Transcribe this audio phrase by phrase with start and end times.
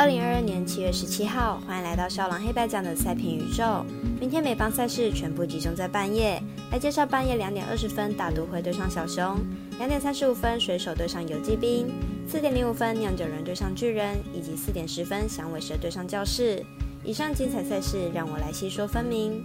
[0.00, 3.84] 二零二二年七月十七号，欢迎来到少狼黑白奖的赛评宇宙。
[4.18, 6.42] 明天美邦赛事全部集中在半夜，
[6.72, 9.38] 来介绍半夜两点二十分大都会对上小熊，
[9.76, 11.92] 两点三十五分水手对上游击兵，
[12.26, 16.64] 四点零五分酿酒人对上巨人，以及四点十分响尾蛇对上教室。
[17.04, 19.44] 以上精彩赛事，让我来细说分明。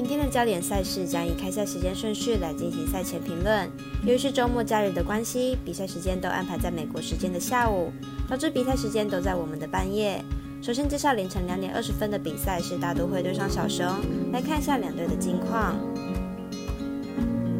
[0.00, 3.68] 明天的焦点赛事将以开赛时间顺序来进行赛前评论。
[4.02, 7.92] 由于是周末假日的关系，比赛时间都安排在美国时间的下午，
[8.26, 10.24] 导致比赛时间都在我们的半夜。
[10.62, 13.86] 首先介绍凌晨两点二十分的比赛是大都会对上小熊，
[14.32, 15.76] 来看一下两队的近况。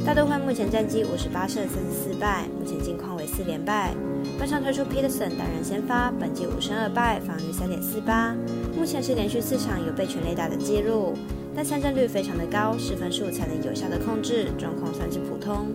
[0.06, 3.95] 大都会目前战绩五十八胜三十四败，目前近况为四连败。
[4.39, 8.34] 本场推出 Peterson 担任先发，本季五胜二败，防御三点四八，
[8.75, 11.12] 目前是连续四场有被全垒打的记录。
[11.55, 15.67] 但三振率非常的高，十分数才能有效的控制，状况算是普通。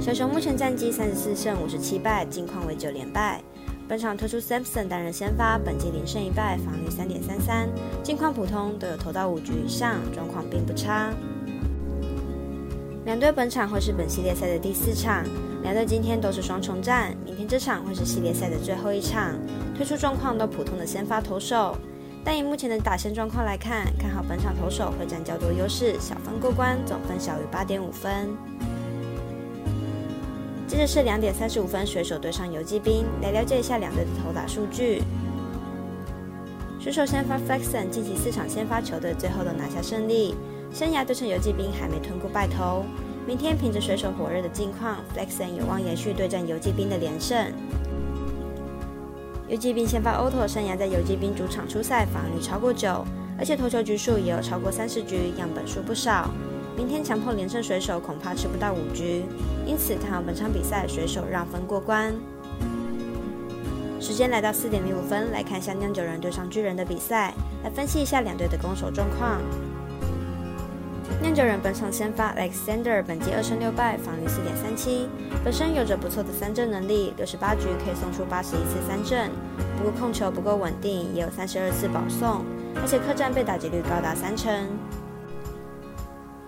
[0.00, 3.42] 小熊目前战绩三十四胜五十七败，近况为九连败。
[3.88, 7.68] 本场推出 Samson 担任先发，本季零胜一败，防御三点三三，
[8.02, 11.12] 近况普通，都有投到五局以上，状况并不差。
[13.04, 15.24] 两队本场会是本系列赛的第四场，
[15.62, 19.34] 两队今天都是双重战，明天这场会是系列赛的最后一场，
[19.76, 21.76] 推出状况都普通的先发投手。
[22.24, 28.28] 但以目前的打线状况来看，看好本场投手会占较多优势，小分过关，总分小于八点五分。
[30.68, 35.02] 接着是两点三十五分，水手对上游击兵，来了解一下两队的投打数据。
[36.78, 40.34] 水手先发 Flexon 近期四场先发球队最后都拿下胜利，
[40.72, 42.84] 生涯对上游击兵还没吞过败投。
[43.26, 47.52] 明天凭着水手火热的近况，Flexon 有望延续对战游击兵的连胜。
[49.50, 53.04] 游击兵先发 Oto 生涯在游击兵主场出赛防御率超过九，
[53.36, 56.30] 而且投球局数也有超过三十局，样本数不少。
[56.76, 59.24] 明天强迫连胜水手恐怕吃不到五局，
[59.66, 62.14] 因此看好本场比赛水手让分过关。
[63.98, 67.34] 时间来到四点零五分，来看一下酿酒人对上巨人的比赛，
[67.64, 69.40] 来分析一下两队的攻守状况。
[71.20, 75.06] 酿酒人本场先发 Alexander，本季二胜六败，防御四点三七，
[75.44, 79.30] 本身有着不错的三振能力，六十八局可以送出八十一次三振，
[79.76, 82.42] 不过控球不够稳定，也有三十二次保送，
[82.76, 84.50] 而且客战被打击率高达三成。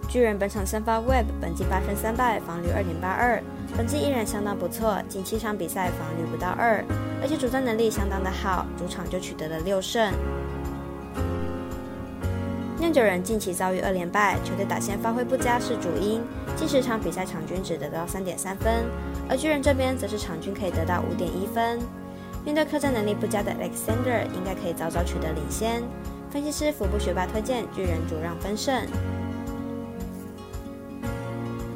[0.09, 3.43] 巨人本场先发 Web，本季八胜三败，防御二点八二，
[3.77, 6.82] 本季依然相当不错，近七场比赛防御不到二，
[7.21, 10.15] 而且主战能力相当的好，主场就取得了六胜。
[12.82, 16.20] 酿酒人近期遭遇二连败，球队打线发挥不佳是主因，
[16.56, 18.84] 近十场比赛场均只得到三点三分，
[19.28, 21.78] 而巨人这边则是场均可以得到五点一分。
[22.44, 25.81] 面对客战能力不佳的 Alexander，应该可以早早取得领先。
[26.28, 28.75] 分析师福布学霸推荐巨人主让分胜。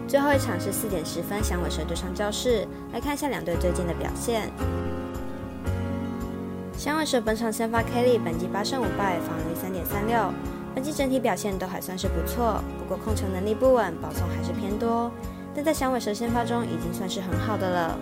[0.09, 4.50] 最后一场是四点十分响尾蛇对上教室，来看一下两队最近的表现。
[6.77, 10.33] 响尾蛇本场先发 Kelly，本季八胜五败，防御三点三六。
[10.76, 15.10] 本季整体表现都还算是不错，不过控球能力不稳，保送还是偏多。
[15.54, 17.98] 但在响尾蛇先发中已经算是很好的了。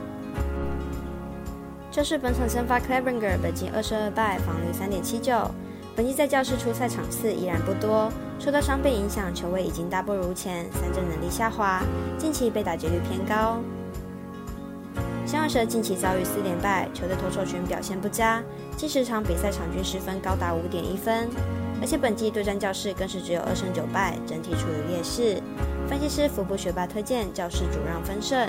[1.89, 5.49] 这是本场先发 Clevenger，本季二胜二败，防率三点七九。
[5.95, 11.81] 本季在教室出赛场次依然不多，受到伤病影响，球位已经大不如前，三振能力下滑，
[12.19, 13.61] 近期被打劫率偏高。
[15.35, 18.41] 响尾蛇近期遭遇四连败，球队投手群表现不佳，
[18.77, 21.29] 近十场比赛场均失分高达五点一分。
[21.81, 25.43] 而且本季对战教室更是只有二胜九败，整体处于劣势。
[25.89, 28.49] 分析师福布学霸推荐教室主让分胜。